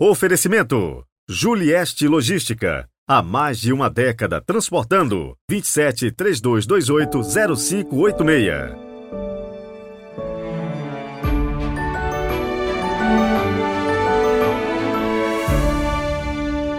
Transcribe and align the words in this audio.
Oferecimento: 0.00 1.04
Julieste 1.28 2.08
Logística. 2.08 2.88
Há 3.08 3.22
mais 3.22 3.60
de 3.60 3.72
uma 3.72 3.88
década 3.88 4.40
transportando. 4.40 5.36
27 5.48 6.10
3228 6.10 7.22
0586. 7.54 8.84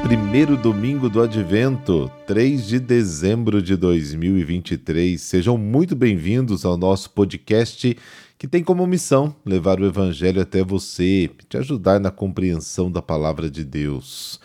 Primeiro 0.03 0.57
domingo 0.57 1.09
do 1.09 1.21
Advento, 1.21 2.11
3 2.27 2.67
de 2.67 2.79
dezembro 2.81 3.61
de 3.61 3.77
2023. 3.77 5.21
Sejam 5.21 5.57
muito 5.57 5.95
bem-vindos 5.95 6.65
ao 6.65 6.75
nosso 6.75 7.09
podcast 7.11 7.97
que 8.37 8.47
tem 8.47 8.63
como 8.63 8.85
missão 8.85 9.35
levar 9.45 9.79
o 9.79 9.85
Evangelho 9.85 10.41
até 10.41 10.63
você, 10.63 11.29
te 11.47 11.57
ajudar 11.57 11.99
na 11.99 12.11
compreensão 12.11 12.91
da 12.91 13.01
palavra 13.01 13.49
de 13.49 13.63
Deus. 13.63 14.39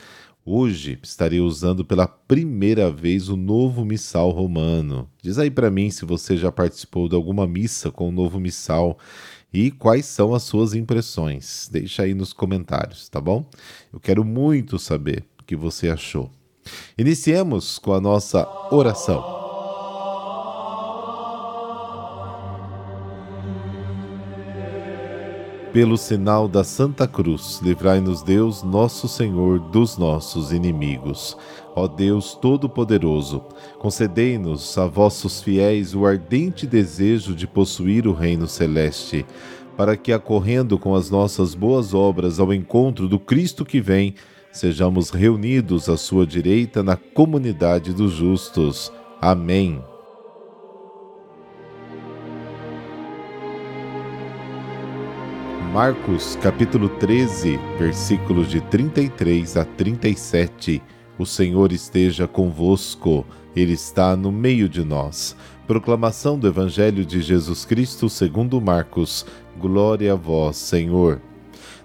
Hoje 0.45 0.99
estarei 1.03 1.41
usando 1.41 1.85
pela 1.85 2.07
primeira 2.07 2.91
vez 2.91 3.29
o 3.29 3.37
novo 3.37 3.85
missal 3.85 4.31
romano. 4.31 5.09
Diz 5.23 5.39
aí 5.39 5.51
para 5.51 5.71
mim 5.71 5.91
se 5.91 6.05
você 6.05 6.37
já 6.37 6.51
participou 6.51 7.09
de 7.09 7.15
alguma 7.15 7.47
missa 7.47 7.91
com 7.91 8.09
o 8.09 8.13
novo 8.13 8.41
missal 8.41 8.99
e 9.53 9.71
quais 9.71 10.07
são 10.07 10.35
as 10.35 10.45
suas 10.45 10.75
impressões. 10.75 11.69
Deixa 11.71 12.05
aí 12.05 12.15
nos 12.15 12.33
comentários, 12.33 13.09
tá 13.09 13.21
bom? 13.21 13.45
Eu 13.93 14.01
quero 14.01 14.25
muito 14.25 14.79
saber 14.79 15.25
o 15.41 15.45
que 15.45 15.57
você 15.57 15.91
achou. 15.91 16.31
Iniciemos 16.97 17.79
com 17.79 17.93
a 17.93 18.01
nossa 18.01 18.47
oração. 18.71 19.40
Pelo 25.73 25.97
sinal 25.97 26.49
da 26.49 26.65
Santa 26.65 27.07
Cruz, 27.07 27.61
livrai-nos 27.63 28.25
Deus, 28.25 28.65
nosso 28.65 29.07
Senhor, 29.07 29.61
dos 29.61 29.97
nossos 29.97 30.51
inimigos. 30.51 31.37
Ó 31.77 31.87
Deus 31.87 32.35
Todo-Poderoso, 32.35 33.45
concedei-nos 33.79 34.77
a 34.77 34.87
vossos 34.87 35.41
fiéis 35.41 35.95
o 35.95 36.05
ardente 36.05 36.67
desejo 36.67 37.37
de 37.37 37.47
possuir 37.47 38.09
o 38.09 38.13
reino 38.13 38.49
celeste, 38.49 39.25
para 39.77 39.97
que, 39.97 40.13
acorrendo 40.13 40.77
com 40.77 40.93
as 40.93 41.09
nossas 41.09 41.55
boas 41.55 41.95
obras 41.95 42.41
ao 42.41 42.53
encontro 42.53 43.07
do 43.09 43.21
Cristo 43.21 43.65
que 43.65 43.81
vem, 43.81 44.17
sejamos 44.51 45.11
reunidos 45.11 45.89
à 45.89 45.97
sua 45.97 46.27
direita 46.27 46.83
na 46.83 46.97
comunidade 46.97 47.93
dos 47.93 48.11
justos. 48.11 48.91
Amém. 49.23 49.81
Marcos 55.73 56.37
capítulo 56.43 56.89
13, 56.89 57.57
versículos 57.79 58.49
de 58.49 58.61
33 58.61 59.57
a 59.57 59.65
37. 59.65 60.83
O 61.17 61.25
Senhor 61.25 61.71
esteja 61.71 62.27
convosco, 62.27 63.25
Ele 63.55 63.75
está 63.75 64.17
no 64.17 64.33
meio 64.33 64.69
de 64.69 64.85
nós. 64.85 65.37
Proclamação 65.69 66.37
do 66.37 66.49
Evangelho 66.49 67.07
de 67.07 67.23
Jesus 67.23 67.65
Cristo 67.65 68.09
segundo 68.09 68.61
Marcos. 68.61 69.25
Glória 69.61 70.15
a 70.15 70.17
vós, 70.17 70.57
Senhor. 70.57 71.23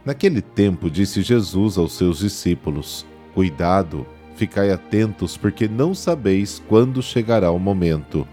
Naquele 0.04 0.42
tempo 0.42 0.90
disse 0.90 1.22
Jesus 1.22 1.78
aos 1.78 1.94
seus 1.94 2.18
discípulos: 2.18 3.06
Cuidado, 3.36 4.04
ficai 4.36 4.72
atentos, 4.72 5.38
porque 5.38 5.68
não 5.68 5.94
sabeis 5.94 6.60
quando 6.68 7.04
chegará 7.04 7.52
o 7.52 7.60
momento. 7.60 8.28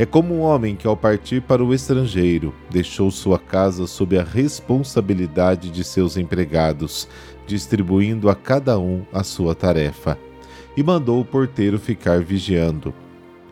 É 0.00 0.06
como 0.06 0.32
um 0.32 0.42
homem 0.42 0.76
que, 0.76 0.86
ao 0.86 0.96
partir 0.96 1.42
para 1.42 1.64
o 1.64 1.74
estrangeiro, 1.74 2.54
deixou 2.70 3.10
sua 3.10 3.36
casa 3.36 3.84
sob 3.84 4.16
a 4.16 4.22
responsabilidade 4.22 5.72
de 5.72 5.82
seus 5.82 6.16
empregados, 6.16 7.08
distribuindo 7.48 8.30
a 8.30 8.34
cada 8.36 8.78
um 8.78 9.02
a 9.12 9.24
sua 9.24 9.56
tarefa, 9.56 10.16
e 10.76 10.84
mandou 10.84 11.20
o 11.20 11.24
porteiro 11.24 11.80
ficar 11.80 12.20
vigiando. 12.20 12.94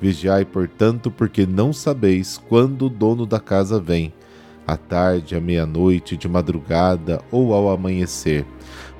Vigiai, 0.00 0.44
portanto, 0.44 1.10
porque 1.10 1.44
não 1.44 1.72
sabeis 1.72 2.40
quando 2.48 2.86
o 2.86 2.90
dono 2.90 3.26
da 3.26 3.40
casa 3.40 3.80
vem, 3.80 4.14
à 4.64 4.76
tarde, 4.76 5.34
à 5.34 5.40
meia-noite, 5.40 6.16
de 6.16 6.28
madrugada 6.28 7.20
ou 7.32 7.54
ao 7.54 7.70
amanhecer, 7.70 8.46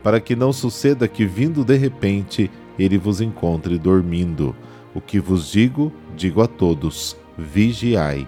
para 0.02 0.18
que 0.18 0.34
não 0.34 0.52
suceda 0.52 1.06
que, 1.06 1.24
vindo 1.24 1.64
de 1.64 1.76
repente, 1.76 2.50
ele 2.76 2.98
vos 2.98 3.20
encontre 3.20 3.78
dormindo. 3.78 4.52
O 4.92 5.00
que 5.00 5.20
vos 5.20 5.52
digo, 5.52 5.92
digo 6.16 6.42
a 6.42 6.48
todos 6.48 7.16
vigiai. 7.36 8.26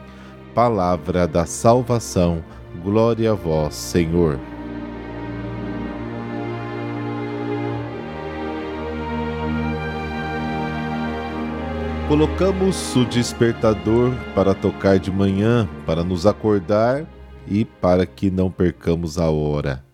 Palavra 0.54 1.26
da 1.26 1.46
salvação, 1.46 2.42
glória 2.82 3.32
a 3.32 3.34
vós, 3.34 3.74
Senhor. 3.74 4.38
Colocamos 12.08 12.96
o 12.96 13.04
despertador 13.04 14.14
para 14.34 14.54
tocar 14.54 14.98
de 14.98 15.10
manhã, 15.10 15.68
para 15.84 16.02
nos 16.02 16.24
acordar 16.24 17.06
e 17.46 17.66
para 17.66 18.06
que 18.06 18.30
não 18.30 18.50
percamos 18.50 19.18
a 19.18 19.28
hora. 19.28 19.84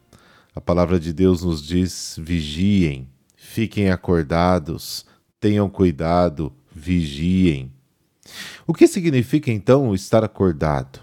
A 0.54 0.60
palavra 0.60 1.00
de 1.00 1.12
Deus 1.12 1.42
nos 1.42 1.60
diz: 1.60 2.16
vigiem, 2.22 3.08
fiquem 3.34 3.91
acordados, 3.91 5.04
tenham 5.41 5.69
cuidado, 5.69 6.52
vigiem. 6.72 7.73
O 8.66 8.72
que 8.72 8.86
significa 8.86 9.50
então 9.50 9.94
estar 9.94 10.24
acordado? 10.24 11.00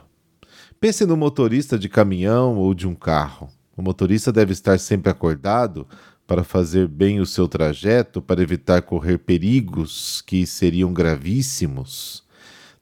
Pense 0.79 1.05
no 1.05 1.15
motorista 1.15 1.77
de 1.77 1.87
caminhão 1.87 2.57
ou 2.57 2.73
de 2.73 2.87
um 2.87 2.95
carro. 2.95 3.49
O 3.77 3.81
motorista 3.81 4.31
deve 4.31 4.51
estar 4.51 4.79
sempre 4.79 5.11
acordado 5.11 5.87
para 6.25 6.43
fazer 6.43 6.87
bem 6.87 7.19
o 7.19 7.25
seu 7.25 7.47
trajeto, 7.47 8.21
para 8.21 8.41
evitar 8.41 8.81
correr 8.81 9.19
perigos 9.19 10.21
que 10.21 10.45
seriam 10.45 10.93
gravíssimos. 10.93 12.23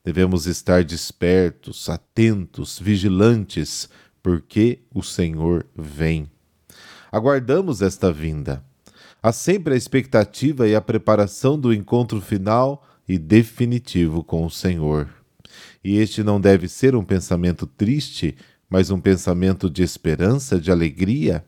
Devemos 0.03 0.45
estar 0.45 0.83
despertos, 0.83 1.89
atentos, 1.89 2.79
vigilantes, 2.79 3.89
porque 4.23 4.79
o 4.94 5.03
Senhor 5.03 5.66
vem. 5.75 6.29
Aguardamos 7.11 7.81
esta 7.81 8.11
vinda. 8.11 8.63
Há 9.22 9.31
sempre 9.31 9.73
a 9.73 9.78
expectativa 9.78 10.67
e 10.67 10.75
a 10.75 10.81
preparação 10.81 11.59
do 11.59 11.73
encontro 11.73 12.22
final 12.22 12.88
e 13.09 13.18
definitivo 13.18 14.24
com 14.24 14.46
o 14.46 14.52
Senhor. 14.52 15.09
E 15.84 15.97
este 15.97 16.24
não 16.24 16.40
deve 16.40 16.68
ser 16.68 16.96
um 16.96 17.03
pensamento 17.03 17.66
triste, 17.66 18.38
mas 18.70 18.92
um 18.92 19.02
pensamento 19.02 19.68
de 19.68 19.81
esperança, 19.81 20.62
de 20.62 20.72
alegria. 20.72 21.44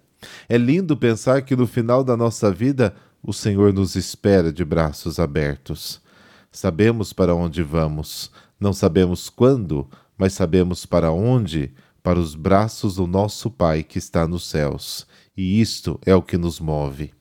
É 0.50 0.58
lindo 0.58 0.98
pensar 0.98 1.44
que 1.44 1.56
no 1.56 1.68
final 1.68 2.04
da 2.04 2.18
nossa 2.18 2.52
vida 2.52 2.96
o 3.22 3.32
Senhor 3.32 3.72
nos 3.72 3.96
espera 3.96 4.52
de 4.52 4.66
braços 4.66 5.20
abertos. 5.20 6.02
Sabemos 6.52 7.14
para 7.14 7.36
onde 7.36 7.62
vamos, 7.62 8.32
não 8.60 8.74
sabemos 8.74 9.30
quando, 9.30 9.88
mas 10.18 10.34
sabemos 10.34 10.84
para 10.88 11.12
onde 11.12 11.72
para 12.02 12.20
os 12.20 12.34
braços 12.34 12.96
do 12.96 13.06
nosso 13.06 13.52
Pai 13.52 13.84
que 13.84 14.00
está 14.00 14.28
nos 14.28 14.50
céus. 14.50 15.06
E 15.38 15.62
isto 15.62 16.00
é 16.08 16.16
o 16.16 16.24
que 16.24 16.38
nos 16.38 16.60
move. 16.60 17.14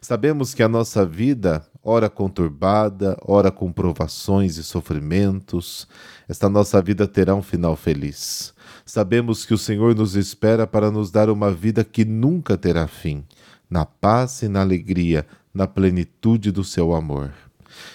Sabemos 0.00 0.54
que 0.54 0.62
a 0.62 0.68
nossa 0.68 1.04
vida 1.04 1.66
ora 1.84 2.08
conturbada, 2.08 3.16
ora 3.26 3.50
com 3.50 3.70
provações 3.70 4.56
e 4.56 4.64
sofrimentos, 4.64 5.86
esta 6.26 6.48
nossa 6.48 6.80
vida 6.80 7.06
terá 7.06 7.34
um 7.34 7.42
final 7.42 7.76
feliz. 7.76 8.54
Sabemos 8.86 9.44
que 9.44 9.52
o 9.52 9.58
Senhor 9.58 9.94
nos 9.94 10.16
espera 10.16 10.66
para 10.66 10.90
nos 10.90 11.10
dar 11.10 11.28
uma 11.28 11.52
vida 11.52 11.84
que 11.84 12.04
nunca 12.04 12.56
terá 12.56 12.88
fim, 12.88 13.22
na 13.68 13.84
paz 13.84 14.42
e 14.42 14.48
na 14.48 14.62
alegria, 14.62 15.26
na 15.52 15.66
plenitude 15.66 16.50
do 16.50 16.64
seu 16.64 16.94
amor. 16.94 17.32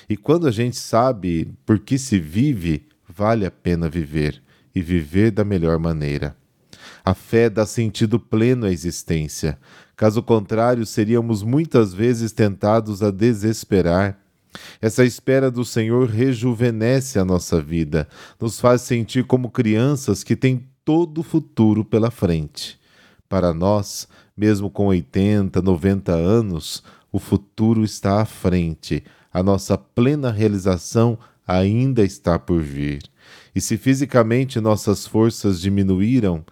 E 0.07 0.15
quando 0.15 0.47
a 0.47 0.51
gente 0.51 0.77
sabe 0.77 1.51
por 1.65 1.79
que 1.79 1.97
se 1.97 2.19
vive, 2.19 2.87
vale 3.07 3.45
a 3.45 3.51
pena 3.51 3.89
viver 3.89 4.41
e 4.73 4.81
viver 4.81 5.31
da 5.31 5.43
melhor 5.43 5.79
maneira. 5.79 6.35
A 7.03 7.13
fé 7.13 7.49
dá 7.49 7.65
sentido 7.65 8.19
pleno 8.19 8.65
à 8.65 8.71
existência. 8.71 9.57
Caso 9.99 10.23
contrário, 10.23 10.85
seríamos 10.85 11.43
muitas 11.43 11.93
vezes 11.93 12.31
tentados 12.31 13.03
a 13.03 13.11
desesperar. 13.11 14.17
Essa 14.81 15.03
espera 15.03 15.51
do 15.51 15.65
Senhor 15.65 16.07
rejuvenesce 16.07 17.19
a 17.19 17.25
nossa 17.25 17.61
vida, 17.61 18.07
nos 18.39 18.61
faz 18.61 18.81
sentir 18.83 19.25
como 19.25 19.51
crianças 19.51 20.23
que 20.23 20.37
têm 20.37 20.69
todo 20.85 21.17
o 21.17 21.23
futuro 21.23 21.83
pela 21.83 22.09
frente. 22.09 22.79
Para 23.27 23.53
nós, 23.53 24.07
mesmo 24.37 24.69
com 24.69 24.85
80, 24.85 25.61
90 25.61 26.13
anos, 26.13 26.81
o 27.11 27.19
futuro 27.19 27.83
está 27.83 28.21
à 28.21 28.25
frente, 28.25 29.03
a 29.33 29.43
nossa 29.43 29.77
plena 29.77 30.31
realização 30.31 31.19
ainda 31.45 32.05
está 32.05 32.39
por 32.39 32.61
vir. 32.61 33.03
E 33.53 33.59
se 33.59 33.75
fisicamente 33.75 34.61
nossas 34.61 35.05
forças 35.05 35.59
diminuíram, 35.59 36.45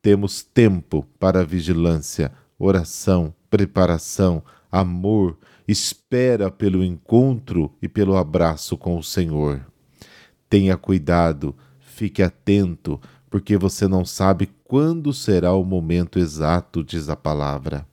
temos 0.00 0.42
tempo 0.42 1.06
para 1.18 1.44
vigilância, 1.44 2.32
oração, 2.58 3.34
preparação, 3.50 4.42
amor, 4.70 5.36
espera 5.66 6.50
pelo 6.50 6.84
encontro 6.84 7.72
e 7.80 7.88
pelo 7.88 8.16
abraço 8.16 8.76
com 8.76 8.98
o 8.98 9.02
Senhor. 9.02 9.64
Tenha 10.48 10.76
cuidado, 10.76 11.54
fique 11.80 12.22
atento, 12.22 13.00
porque 13.28 13.56
você 13.56 13.88
não 13.88 14.04
sabe 14.04 14.48
quando 14.64 15.12
será 15.12 15.52
o 15.52 15.64
momento 15.64 16.18
exato, 16.18 16.84
diz 16.84 17.08
a 17.08 17.16
palavra. 17.16 17.86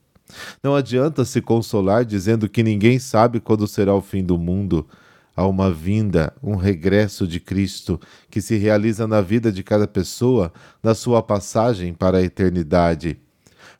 Não 0.63 0.75
adianta 0.75 1.25
se 1.25 1.41
consolar 1.41 2.05
dizendo 2.05 2.49
que 2.49 2.63
ninguém 2.63 2.99
sabe 2.99 3.39
quando 3.39 3.67
será 3.67 3.93
o 3.93 4.01
fim 4.01 4.23
do 4.23 4.37
mundo. 4.37 4.87
Há 5.35 5.47
uma 5.47 5.71
vinda, 5.71 6.33
um 6.43 6.55
regresso 6.55 7.27
de 7.27 7.39
Cristo 7.39 7.99
que 8.29 8.41
se 8.41 8.55
realiza 8.57 9.07
na 9.07 9.19
vida 9.19 9.51
de 9.51 9.63
cada 9.63 9.87
pessoa 9.87 10.53
na 10.81 10.93
sua 10.93 11.23
passagem 11.23 11.93
para 11.93 12.19
a 12.19 12.23
eternidade. 12.23 13.19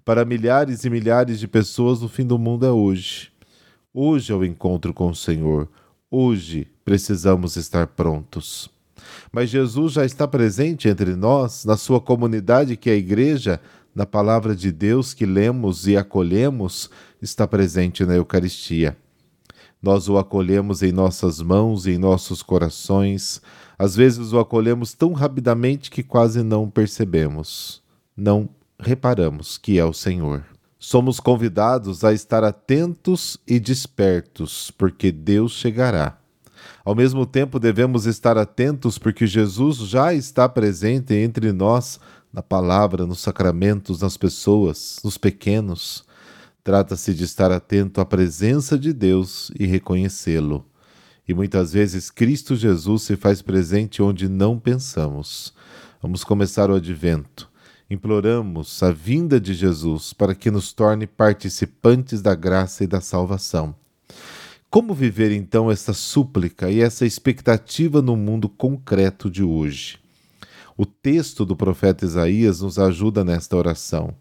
Para 0.06 0.26
milhares 0.26 0.84
e 0.84 0.90
milhares 0.90 1.40
de 1.40 1.48
pessoas, 1.48 2.04
o 2.04 2.10
fim 2.10 2.26
do 2.26 2.38
mundo 2.38 2.66
é 2.66 2.72
hoje. 2.72 3.32
Hoje 3.94 4.34
é 4.34 4.36
o 4.36 4.44
encontro 4.44 4.94
com 4.94 5.08
o 5.10 5.16
Senhor. 5.16 5.70
Hoje 6.12 6.68
precisamos 6.84 7.56
estar 7.56 7.88
prontos. 7.88 8.70
Mas 9.32 9.50
Jesus 9.50 9.94
já 9.94 10.06
está 10.06 10.28
presente 10.28 10.90
entre 10.90 11.16
nós, 11.16 11.64
na 11.64 11.78
sua 11.78 12.02
comunidade 12.02 12.76
que 12.76 12.90
é 12.90 12.94
a 12.94 12.98
igreja, 12.98 13.62
na 13.96 14.06
palavra 14.06 14.54
de 14.54 14.74
Deus 14.74 15.14
que 15.14 15.26
lemos 15.26 15.88
e 15.88 15.96
acolhemos, 15.96 16.90
está 17.22 17.48
presente 17.48 18.06
na 18.06 18.16
Eucaristia. 18.16 18.98
Nós 19.82 20.10
o 20.10 20.18
acolhemos 20.18 20.84
em 20.84 20.92
nossas 20.92 21.40
mãos 21.40 21.86
e 21.86 21.92
em 21.92 21.98
nossos 21.98 22.44
corações, 22.44 23.42
às 23.80 23.96
vezes 23.96 24.34
o 24.34 24.40
acolhemos 24.40 24.94
tão 24.94 25.14
rapidamente 25.14 25.90
que 25.90 26.04
quase 26.04 26.44
não 26.44 26.70
percebemos, 26.70 27.82
não 28.18 28.50
reparamos 28.80 29.58
que 29.58 29.78
é 29.78 29.86
o 29.86 29.94
Senhor. 29.94 30.44
Somos 30.80 31.20
convidados 31.20 32.04
a 32.04 32.12
estar 32.12 32.44
atentos 32.44 33.38
e 33.48 33.60
despertos, 33.60 34.70
porque 34.72 35.12
Deus 35.12 35.54
chegará. 35.54 36.18
Ao 36.84 36.94
mesmo 36.94 37.26
tempo, 37.26 37.60
devemos 37.60 38.06
estar 38.06 38.38
atentos 38.38 38.98
porque 38.98 39.26
Jesus 39.26 39.78
já 39.78 40.14
está 40.14 40.50
presente 40.50 41.14
entre 41.14 41.54
nós 41.54 42.00
na 42.34 42.42
palavra, 42.42 43.06
nos 43.06 43.20
sacramentos, 43.20 44.02
nas 44.02 44.18
pessoas, 44.18 45.00
nos 45.04 45.18
pequenos. 45.18 46.04
Trata-se 46.64 47.14
de 47.14 47.24
estar 47.24 47.52
atento 47.52 48.02
à 48.02 48.06
presença 48.06 48.78
de 48.78 48.92
Deus 48.92 49.52
e 49.58 49.66
reconhecê-lo. 49.66 50.66
E 51.28 51.34
muitas 51.34 51.72
vezes 51.72 52.10
Cristo 52.10 52.56
Jesus 52.56 53.04
se 53.04 53.16
faz 53.16 53.42
presente 53.42 54.02
onde 54.02 54.28
não 54.28 54.60
pensamos. 54.60 55.54
Vamos 56.02 56.24
começar 56.24 56.70
o 56.70 56.76
advento. 56.76 57.50
Imploramos 57.94 58.82
a 58.82 58.90
vinda 58.90 59.40
de 59.40 59.54
Jesus 59.54 60.14
para 60.14 60.34
que 60.34 60.50
nos 60.50 60.74
torne 60.74 61.06
participantes 61.06 62.24
da 62.24 62.34
graça 62.34 62.84
e 62.84 62.88
da 62.88 63.00
salvação. 63.00 63.76
Como 64.68 64.96
viver 64.96 65.32
então 65.32 65.70
essa 65.70 65.94
súplica 65.94 66.72
e 66.72 66.82
essa 66.82 67.06
expectativa 67.06 68.02
no 68.02 68.18
mundo 68.18 68.50
concreto 68.50 69.30
de 69.30 69.44
hoje? 69.44 70.00
O 70.76 70.88
texto 70.88 71.46
do 71.46 71.56
profeta 71.56 72.04
Isaías 72.04 72.62
nos 72.62 72.80
ajuda 72.80 73.24
nesta 73.24 73.56
oração, 73.56 74.16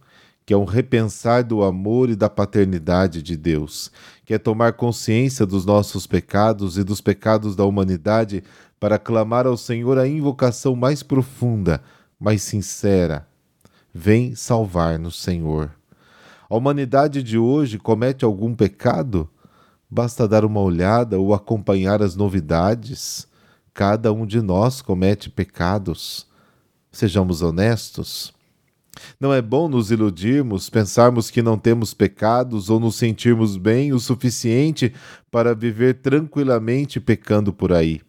que 0.44 0.52
é 0.52 0.56
um 0.56 0.66
repensar 0.66 1.42
do 1.42 1.62
amor 1.62 2.10
e 2.10 2.14
da 2.14 2.28
paternidade 2.28 3.22
de 3.22 3.38
Deus, 3.38 3.90
que 4.26 4.34
é 4.34 4.38
tomar 4.38 4.75
consciência 4.75 5.46
dos 5.46 5.64
nossos 5.64 6.06
pecados 6.06 6.76
e 6.76 6.84
dos 6.84 7.00
pecados 7.00 7.56
da 7.56 7.64
humanidade 7.64 8.44
para 8.78 8.98
clamar 8.98 9.46
ao 9.46 9.56
Senhor 9.56 9.96
a 9.96 10.06
invocação 10.06 10.76
mais 10.76 11.02
profunda, 11.02 11.82
mais 12.20 12.42
sincera. 12.42 13.31
Vem 13.94 14.34
salvar-nos, 14.34 15.20
Senhor. 15.20 15.70
A 16.48 16.56
humanidade 16.56 17.22
de 17.22 17.36
hoje 17.36 17.78
comete 17.78 18.24
algum 18.24 18.54
pecado? 18.54 19.28
Basta 19.90 20.26
dar 20.26 20.44
uma 20.44 20.60
olhada 20.60 21.18
ou 21.18 21.34
acompanhar 21.34 22.02
as 22.02 22.16
novidades. 22.16 23.26
Cada 23.74 24.12
um 24.12 24.24
de 24.24 24.40
nós 24.40 24.80
comete 24.80 25.28
pecados. 25.28 26.26
Sejamos 26.90 27.42
honestos. 27.42 28.32
Não 29.20 29.32
é 29.32 29.42
bom 29.42 29.68
nos 29.68 29.90
iludirmos, 29.90 30.70
pensarmos 30.70 31.30
que 31.30 31.42
não 31.42 31.58
temos 31.58 31.92
pecados 31.94 32.70
ou 32.70 32.80
nos 32.80 32.96
sentirmos 32.96 33.56
bem 33.56 33.92
o 33.92 33.98
suficiente 33.98 34.92
para 35.30 35.54
viver 35.54 36.00
tranquilamente 36.00 37.00
pecando 37.00 37.52
por 37.52 37.72
aí. 37.72 38.00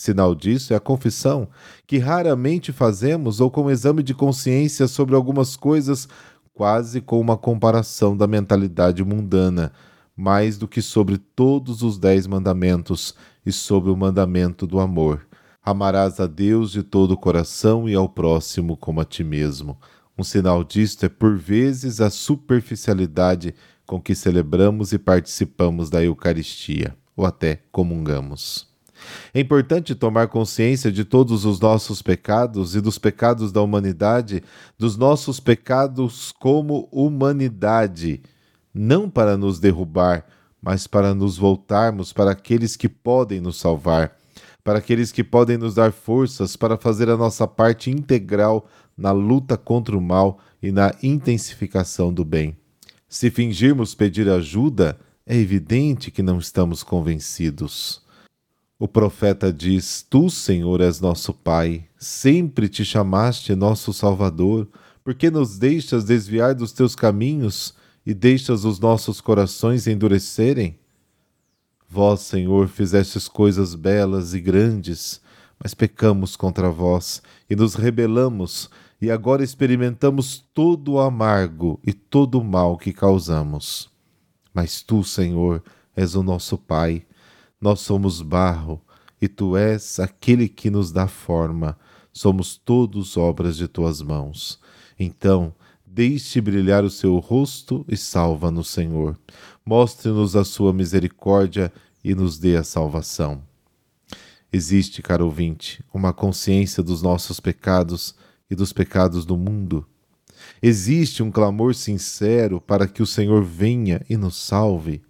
Sinal 0.00 0.34
disso 0.34 0.72
é 0.72 0.76
a 0.76 0.80
confissão, 0.80 1.46
que 1.86 1.98
raramente 1.98 2.72
fazemos 2.72 3.38
ou 3.38 3.50
com 3.50 3.70
exame 3.70 4.02
de 4.02 4.14
consciência 4.14 4.88
sobre 4.88 5.14
algumas 5.14 5.56
coisas, 5.56 6.08
quase 6.54 7.02
com 7.02 7.20
uma 7.20 7.36
comparação 7.36 8.16
da 8.16 8.26
mentalidade 8.26 9.04
mundana, 9.04 9.70
mais 10.16 10.56
do 10.56 10.66
que 10.66 10.80
sobre 10.80 11.18
todos 11.18 11.82
os 11.82 11.98
dez 11.98 12.26
mandamentos 12.26 13.14
e 13.44 13.52
sobre 13.52 13.90
o 13.90 13.96
mandamento 13.96 14.66
do 14.66 14.80
amor. 14.80 15.26
Amarás 15.62 16.18
a 16.18 16.26
Deus 16.26 16.72
de 16.72 16.82
todo 16.82 17.10
o 17.10 17.18
coração 17.18 17.86
e 17.86 17.94
ao 17.94 18.08
próximo 18.08 18.78
como 18.78 19.02
a 19.02 19.04
ti 19.04 19.22
mesmo. 19.22 19.76
Um 20.16 20.24
sinal 20.24 20.64
disto 20.64 21.04
é, 21.04 21.10
por 21.10 21.36
vezes, 21.36 22.00
a 22.00 22.08
superficialidade 22.08 23.54
com 23.86 24.00
que 24.00 24.14
celebramos 24.14 24.94
e 24.94 24.98
participamos 24.98 25.90
da 25.90 26.02
Eucaristia, 26.02 26.96
ou 27.14 27.26
até 27.26 27.60
comungamos. 27.70 28.69
É 29.32 29.40
importante 29.40 29.94
tomar 29.94 30.28
consciência 30.28 30.90
de 30.90 31.04
todos 31.04 31.44
os 31.44 31.60
nossos 31.60 32.02
pecados 32.02 32.74
e 32.74 32.80
dos 32.80 32.98
pecados 32.98 33.52
da 33.52 33.62
humanidade, 33.62 34.42
dos 34.78 34.96
nossos 34.96 35.40
pecados 35.40 36.32
como 36.38 36.88
humanidade, 36.90 38.20
não 38.72 39.08
para 39.08 39.36
nos 39.36 39.58
derrubar, 39.58 40.26
mas 40.62 40.86
para 40.86 41.14
nos 41.14 41.38
voltarmos 41.38 42.12
para 42.12 42.30
aqueles 42.30 42.76
que 42.76 42.88
podem 42.88 43.40
nos 43.40 43.58
salvar 43.58 44.18
para 44.62 44.78
aqueles 44.78 45.10
que 45.10 45.24
podem 45.24 45.56
nos 45.56 45.74
dar 45.74 45.92
forças 45.92 46.56
para 46.56 46.76
fazer 46.76 47.08
a 47.08 47.16
nossa 47.16 47.46
parte 47.46 47.90
integral 47.90 48.68
na 48.96 49.12
luta 49.12 49.56
contra 49.56 49.96
o 49.96 50.00
mal 50.00 50.38
e 50.62 50.70
na 50.70 50.94
intensificação 51.02 52.12
do 52.12 52.24
bem. 52.24 52.56
Se 53.08 53.30
fingirmos 53.30 53.94
pedir 53.94 54.28
ajuda, 54.28 54.98
é 55.26 55.36
evidente 55.36 56.10
que 56.10 56.22
não 56.22 56.38
estamos 56.38 56.82
convencidos. 56.82 58.02
O 58.80 58.88
profeta 58.88 59.52
diz: 59.52 60.06
Tu, 60.08 60.30
Senhor, 60.30 60.80
és 60.80 61.02
nosso 61.02 61.34
Pai, 61.34 61.84
sempre 61.98 62.66
te 62.66 62.82
chamaste 62.82 63.54
nosso 63.54 63.92
Salvador, 63.92 64.66
porque 65.04 65.30
nos 65.30 65.58
deixas 65.58 66.02
desviar 66.02 66.54
dos 66.54 66.72
teus 66.72 66.96
caminhos 66.96 67.74
e 68.06 68.14
deixas 68.14 68.64
os 68.64 68.80
nossos 68.80 69.20
corações 69.20 69.86
endurecerem? 69.86 70.78
Vós, 71.86 72.20
Senhor, 72.20 72.68
fizestes 72.68 73.28
coisas 73.28 73.74
belas 73.74 74.32
e 74.32 74.40
grandes, 74.40 75.20
mas 75.62 75.74
pecamos 75.74 76.34
contra 76.34 76.70
vós 76.70 77.20
e 77.50 77.54
nos 77.54 77.74
rebelamos, 77.74 78.70
e 78.98 79.10
agora 79.10 79.44
experimentamos 79.44 80.42
todo 80.54 80.92
o 80.92 81.00
amargo 81.00 81.78
e 81.86 81.92
todo 81.92 82.40
o 82.40 82.44
mal 82.44 82.78
que 82.78 82.94
causamos. 82.94 83.90
Mas 84.54 84.80
tu, 84.80 85.04
Senhor, 85.04 85.62
és 85.94 86.14
o 86.14 86.22
nosso 86.22 86.56
Pai, 86.56 87.04
nós 87.60 87.80
somos 87.80 88.22
barro, 88.22 88.80
e 89.20 89.28
tu 89.28 89.56
és 89.56 90.00
aquele 90.00 90.48
que 90.48 90.70
nos 90.70 90.90
dá 90.90 91.06
forma, 91.06 91.78
somos 92.12 92.56
todos 92.56 93.16
obras 93.16 93.56
de 93.56 93.68
tuas 93.68 94.00
mãos. 94.00 94.58
Então, 94.98 95.54
Deixe 95.92 96.40
brilhar 96.40 96.84
o 96.84 96.90
seu 96.90 97.18
rosto 97.18 97.84
e 97.88 97.96
salva-nos, 97.96 98.68
Senhor. 98.68 99.18
Mostre-nos 99.66 100.36
a 100.36 100.44
sua 100.44 100.72
misericórdia 100.72 101.72
e 102.04 102.14
nos 102.14 102.38
dê 102.38 102.56
a 102.56 102.62
salvação. 102.62 103.42
Existe, 104.52 105.02
caro 105.02 105.24
ouvinte, 105.24 105.84
uma 105.92 106.12
consciência 106.12 106.80
dos 106.80 107.02
nossos 107.02 107.40
pecados 107.40 108.14
e 108.48 108.54
dos 108.54 108.72
pecados 108.72 109.24
do 109.24 109.36
mundo. 109.36 109.84
Existe 110.62 111.24
um 111.24 111.30
clamor 111.30 111.74
sincero 111.74 112.60
para 112.60 112.86
que 112.86 113.02
o 113.02 113.06
Senhor 113.06 113.42
venha 113.42 114.00
e 114.08 114.16
nos 114.16 114.36
salve. 114.36 115.02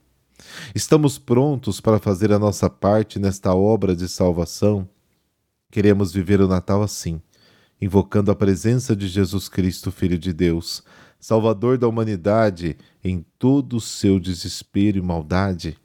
Estamos 0.74 1.18
prontos 1.18 1.80
para 1.80 1.98
fazer 1.98 2.32
a 2.32 2.38
nossa 2.38 2.68
parte 2.70 3.18
nesta 3.18 3.54
obra 3.54 3.94
de 3.94 4.08
salvação. 4.08 4.88
Queremos 5.70 6.12
viver 6.12 6.40
o 6.40 6.48
Natal 6.48 6.82
assim 6.82 7.20
invocando 7.80 8.30
a 8.30 8.36
presença 8.36 8.94
de 8.94 9.08
Jesus 9.08 9.48
Cristo, 9.48 9.90
Filho 9.90 10.18
de 10.18 10.32
Deus, 10.32 10.82
Salvador 11.18 11.78
da 11.78 11.88
humanidade, 11.88 12.76
em 13.02 13.24
todo 13.38 13.76
o 13.76 13.80
seu 13.80 14.20
desespero 14.20 14.98
e 14.98 15.02
maldade. 15.02 15.76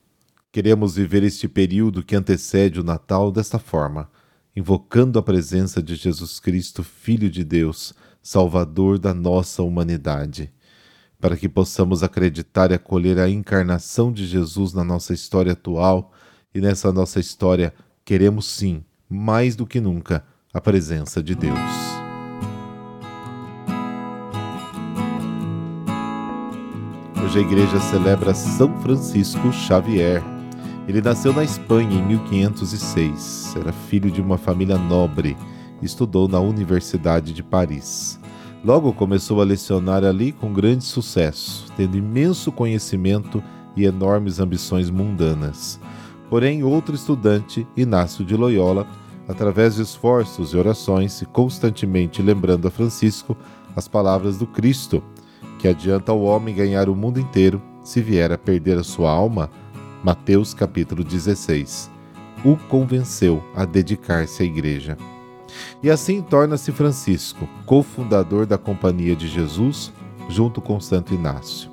Queremos 0.51 0.95
viver 0.95 1.23
este 1.23 1.47
período 1.47 2.03
que 2.03 2.15
antecede 2.15 2.79
o 2.79 2.83
Natal 2.83 3.31
desta 3.31 3.59
forma, 3.59 4.09
invocando 4.55 5.19
a 5.19 5.23
presença 5.23 5.81
de 5.81 5.95
Jesus 5.95 6.39
Cristo, 6.39 6.83
Filho 6.83 7.29
de 7.29 7.43
Deus, 7.43 7.93
Salvador 8.21 8.97
da 8.97 9.13
nossa 9.13 9.61
humanidade, 9.61 10.51
para 11.19 11.37
que 11.37 11.49
possamos 11.49 12.03
acreditar 12.03 12.71
e 12.71 12.75
acolher 12.75 13.19
a 13.19 13.29
encarnação 13.29 14.11
de 14.11 14.25
Jesus 14.25 14.73
na 14.73 14.83
nossa 14.83 15.13
história 15.13 15.53
atual 15.53 16.11
e 16.53 16.61
nessa 16.61 16.91
nossa 16.91 17.19
história 17.19 17.73
queremos 18.03 18.45
sim, 18.45 18.83
mais 19.09 19.55
do 19.55 19.65
que 19.65 19.81
nunca, 19.81 20.23
a 20.53 20.61
presença 20.61 21.21
de 21.21 21.35
Deus. 21.35 21.59
Hoje 27.23 27.39
a 27.39 27.41
igreja 27.41 27.79
celebra 27.79 28.33
São 28.33 28.79
Francisco 28.81 29.51
Xavier. 29.51 30.23
Ele 30.87 31.01
nasceu 31.01 31.33
na 31.33 31.43
Espanha 31.43 31.97
em 31.97 32.05
1506. 32.05 33.55
Era 33.57 33.73
filho 33.73 34.11
de 34.11 34.21
uma 34.21 34.37
família 34.37 34.77
nobre. 34.77 35.35
Estudou 35.81 36.27
na 36.27 36.39
Universidade 36.39 37.33
de 37.33 37.43
Paris. 37.43 38.19
Logo 38.65 38.91
começou 38.93 39.41
a 39.41 39.45
lecionar 39.45 40.03
ali 40.03 40.31
com 40.31 40.51
grande 40.51 40.83
sucesso, 40.83 41.67
tendo 41.77 41.97
imenso 41.97 42.51
conhecimento 42.51 43.43
e 43.75 43.85
enormes 43.85 44.39
ambições 44.39 44.89
mundanas. 44.89 45.79
Porém, 46.31 46.63
outro 46.63 46.95
estudante, 46.95 47.67
Inácio 47.77 48.25
de 48.25 48.35
Loyola, 48.35 48.87
através 49.27 49.75
de 49.75 49.83
esforços 49.83 50.51
e 50.51 50.57
orações, 50.57 51.21
e 51.21 51.27
constantemente 51.27 52.23
lembrando 52.23 52.67
a 52.67 52.71
Francisco 52.71 53.37
as 53.75 53.87
palavras 53.87 54.39
do 54.39 54.47
Cristo, 54.47 55.03
que 55.59 55.67
adianta 55.67 56.11
ao 56.11 56.23
homem 56.23 56.55
ganhar 56.55 56.89
o 56.89 56.95
mundo 56.95 57.19
inteiro 57.19 57.61
se 57.83 58.01
vier 58.01 58.31
a 58.31 58.37
perder 58.37 58.79
a 58.79 58.83
sua 58.83 59.11
alma, 59.11 59.47
Mateus 60.03 60.55
capítulo 60.55 61.03
16, 61.03 61.91
o 62.43 62.57
convenceu 62.67 63.43
a 63.55 63.63
dedicar-se 63.63 64.41
à 64.41 64.45
igreja. 64.47 64.97
E 65.81 65.89
assim 65.89 66.21
torna-se 66.21 66.71
Francisco, 66.71 67.47
cofundador 67.65 68.45
da 68.45 68.57
Companhia 68.57 69.15
de 69.15 69.27
Jesus, 69.27 69.91
junto 70.29 70.61
com 70.61 70.79
Santo 70.79 71.13
Inácio. 71.13 71.69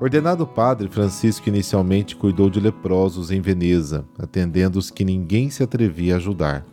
Ordenado 0.00 0.46
padre, 0.46 0.88
Francisco 0.88 1.48
inicialmente 1.48 2.16
cuidou 2.16 2.48
de 2.48 2.58
leprosos 2.58 3.30
em 3.30 3.40
Veneza, 3.40 4.04
atendendo 4.18 4.78
os 4.78 4.90
que 4.90 5.04
ninguém 5.04 5.50
se 5.50 5.62
atrevia 5.62 6.14
a 6.14 6.16
ajudar. 6.16 6.64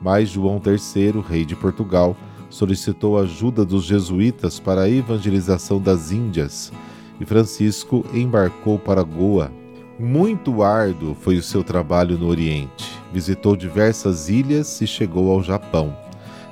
Mas 0.00 0.30
João 0.30 0.60
III, 0.64 1.22
rei 1.28 1.44
de 1.44 1.54
Portugal, 1.54 2.16
solicitou 2.48 3.18
ajuda 3.18 3.64
dos 3.64 3.84
jesuítas 3.84 4.58
para 4.58 4.82
a 4.82 4.88
evangelização 4.88 5.80
das 5.80 6.10
Índias 6.10 6.72
e 7.20 7.24
Francisco 7.24 8.04
embarcou 8.12 8.78
para 8.78 9.02
Goa. 9.02 9.50
Muito 9.98 10.62
árduo 10.62 11.14
foi 11.14 11.36
o 11.36 11.42
seu 11.42 11.62
trabalho 11.62 12.18
no 12.18 12.26
Oriente. 12.26 12.92
Visitou 13.12 13.56
diversas 13.56 14.28
ilhas 14.28 14.80
e 14.80 14.86
chegou 14.86 15.30
ao 15.30 15.42
Japão. 15.42 15.96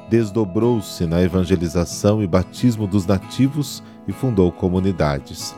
Desdobrou-se 0.09 1.07
na 1.07 1.23
evangelização 1.23 2.23
e 2.23 2.27
batismo 2.27 2.87
dos 2.87 3.07
nativos 3.07 3.83
e 4.07 4.13
fundou 4.13 4.53
comunidades 4.53 5.55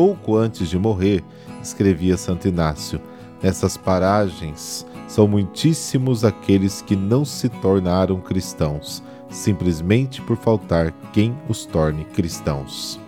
pouco 0.00 0.34
antes 0.34 0.70
de 0.70 0.78
morrer, 0.78 1.22
escrevia 1.62 2.16
Santo 2.16 2.48
Inácio: 2.48 2.98
Nessas 3.42 3.76
paragens 3.76 4.86
são 5.06 5.28
muitíssimos 5.28 6.24
aqueles 6.24 6.80
que 6.80 6.96
não 6.96 7.22
se 7.22 7.50
tornaram 7.50 8.18
cristãos, 8.18 9.02
simplesmente 9.28 10.22
por 10.22 10.38
faltar 10.38 10.90
quem 11.12 11.36
os 11.50 11.66
torne 11.66 12.06
cristãos. 12.06 12.98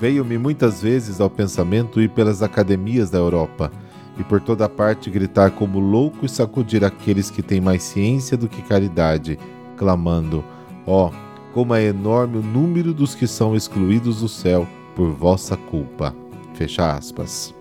Veio-me 0.00 0.38
muitas 0.38 0.80
vezes 0.80 1.20
ao 1.20 1.28
pensamento 1.28 2.00
ir 2.00 2.10
pelas 2.10 2.42
academias 2.42 3.10
da 3.10 3.18
Europa 3.18 3.70
e 4.18 4.22
por 4.22 4.40
toda 4.40 4.68
parte 4.68 5.10
gritar 5.10 5.50
como 5.50 5.80
louco 5.80 6.24
e 6.24 6.28
sacudir 6.28 6.84
aqueles 6.84 7.30
que 7.30 7.42
têm 7.42 7.60
mais 7.60 7.82
ciência 7.82 8.36
do 8.36 8.48
que 8.48 8.62
caridade, 8.62 9.38
clamando: 9.76 10.44
Ó, 10.86 11.08
oh, 11.08 11.12
como 11.52 11.74
é 11.74 11.84
enorme 11.84 12.38
o 12.38 12.42
número 12.42 12.94
dos 12.94 13.14
que 13.14 13.26
são 13.26 13.56
excluídos 13.56 14.20
do 14.20 14.28
céu 14.28 14.66
por 14.94 15.10
vossa 15.10 15.56
culpa. 15.56 16.14
Fecha 16.54 16.92
aspas. 16.92 17.54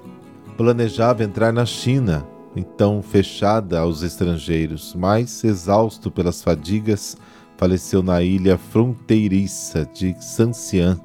Planejava 0.56 1.24
entrar 1.24 1.51
na 1.51 1.65
China, 1.65 2.27
então 2.56 3.01
fechada 3.01 3.79
aos 3.79 4.01
estrangeiros, 4.01 4.96
mas 4.96 5.44
exausto 5.44 6.10
pelas 6.12 6.41
fadigas, 6.41 7.17
faleceu 7.58 8.03
na 8.03 8.22
ilha 8.22 8.58
fronteiriça 8.58 9.88
de 9.94 10.15
Sancian, 10.20 11.00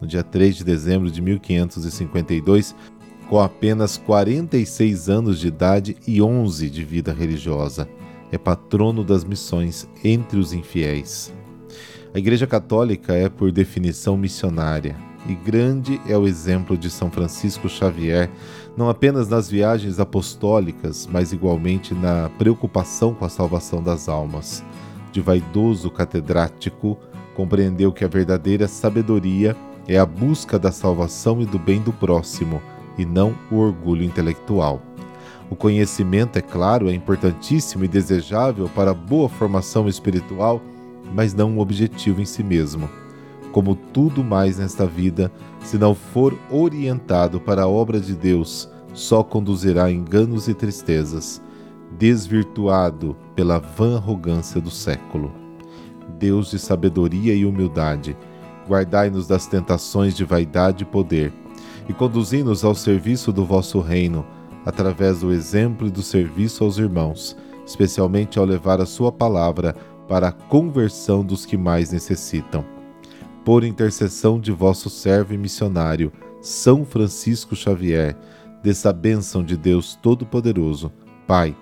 no 0.00 0.06
dia 0.06 0.22
3 0.22 0.56
de 0.56 0.64
dezembro 0.64 1.10
de 1.10 1.20
1552, 1.20 2.74
com 3.28 3.40
apenas 3.40 3.96
46 3.96 5.08
anos 5.08 5.38
de 5.38 5.48
idade 5.48 5.96
e 6.06 6.22
11 6.22 6.70
de 6.70 6.84
vida 6.84 7.12
religiosa. 7.12 7.88
É 8.30 8.38
patrono 8.38 9.04
das 9.04 9.24
missões 9.24 9.88
entre 10.02 10.38
os 10.38 10.52
infiéis. 10.52 11.32
A 12.14 12.18
Igreja 12.18 12.46
Católica 12.46 13.14
é, 13.14 13.28
por 13.28 13.52
definição, 13.52 14.16
missionária 14.16 15.08
e 15.28 15.34
grande 15.34 16.00
é 16.06 16.16
o 16.16 16.26
exemplo 16.26 16.76
de 16.76 16.90
São 16.90 17.10
Francisco 17.10 17.68
Xavier, 17.68 18.30
não 18.76 18.88
apenas 18.88 19.28
nas 19.28 19.48
viagens 19.50 20.00
apostólicas, 20.00 21.06
mas 21.10 21.32
igualmente 21.32 21.94
na 21.94 22.30
preocupação 22.38 23.12
com 23.12 23.24
a 23.24 23.28
salvação 23.28 23.82
das 23.82 24.08
almas. 24.08 24.64
De 25.12 25.20
vaidoso 25.20 25.90
catedrático, 25.90 26.98
compreendeu 27.34 27.92
que 27.92 28.04
a 28.04 28.08
verdadeira 28.08 28.66
sabedoria 28.66 29.56
é 29.88 29.98
a 29.98 30.06
busca 30.06 30.58
da 30.58 30.70
salvação 30.70 31.40
e 31.40 31.46
do 31.46 31.58
bem 31.58 31.80
do 31.80 31.92
próximo, 31.92 32.62
e 32.96 33.04
não 33.04 33.34
o 33.50 33.56
orgulho 33.56 34.04
intelectual. 34.04 34.80
O 35.50 35.56
conhecimento, 35.56 36.38
é 36.38 36.42
claro, 36.42 36.88
é 36.88 36.94
importantíssimo 36.94 37.84
e 37.84 37.88
desejável 37.88 38.68
para 38.68 38.90
a 38.92 38.94
boa 38.94 39.28
formação 39.28 39.88
espiritual, 39.88 40.60
mas 41.14 41.32
não 41.32 41.52
um 41.52 41.58
objetivo 41.58 42.20
em 42.20 42.26
si 42.26 42.44
mesmo 42.44 42.88
como 43.52 43.74
tudo 43.74 44.22
mais 44.22 44.58
nesta 44.58 44.86
vida, 44.86 45.32
se 45.60 45.78
não 45.78 45.94
for 45.94 46.38
orientado 46.50 47.40
para 47.40 47.62
a 47.62 47.68
obra 47.68 48.00
de 48.00 48.14
Deus, 48.14 48.68
só 48.94 49.22
conduzirá 49.22 49.86
a 49.86 49.90
enganos 49.90 50.48
e 50.48 50.54
tristezas, 50.54 51.42
desvirtuado 51.98 53.16
pela 53.34 53.58
vã 53.58 53.96
arrogância 53.96 54.60
do 54.60 54.70
século. 54.70 55.32
Deus 56.18 56.50
de 56.50 56.58
sabedoria 56.58 57.34
e 57.34 57.44
humildade, 57.44 58.16
guardai-nos 58.68 59.26
das 59.26 59.46
tentações 59.46 60.14
de 60.14 60.24
vaidade 60.24 60.82
e 60.82 60.86
poder, 60.86 61.32
e 61.88 61.92
conduzi-nos 61.92 62.64
ao 62.64 62.74
serviço 62.74 63.32
do 63.32 63.44
vosso 63.44 63.80
reino, 63.80 64.24
através 64.64 65.20
do 65.20 65.32
exemplo 65.32 65.86
e 65.86 65.90
do 65.90 66.02
serviço 66.02 66.62
aos 66.62 66.76
irmãos, 66.76 67.36
especialmente 67.64 68.38
ao 68.38 68.44
levar 68.44 68.80
a 68.80 68.86
sua 68.86 69.10
palavra 69.10 69.74
para 70.06 70.28
a 70.28 70.32
conversão 70.32 71.24
dos 71.24 71.46
que 71.46 71.56
mais 71.56 71.90
necessitam. 71.90 72.64
Por 73.44 73.64
intercessão 73.64 74.38
de 74.38 74.52
vosso 74.52 74.90
servo 74.90 75.32
e 75.32 75.38
missionário, 75.38 76.12
São 76.42 76.84
Francisco 76.84 77.56
Xavier, 77.56 78.14
dessa 78.62 78.92
bênção 78.92 79.42
de 79.42 79.56
Deus 79.56 79.98
Todo-Poderoso, 80.02 80.92
Pai, 81.26 81.56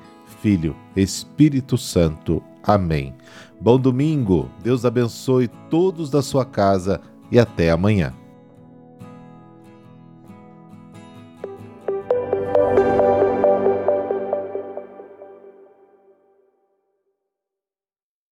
Filho, 0.46 0.76
Espírito 0.94 1.76
Santo. 1.76 2.40
Amém. 2.62 3.12
Bom 3.60 3.80
domingo, 3.80 4.48
Deus 4.62 4.84
abençoe 4.84 5.48
todos 5.68 6.08
da 6.08 6.22
sua 6.22 6.44
casa 6.44 7.00
e 7.32 7.36
até 7.36 7.72
amanhã. 7.72 8.14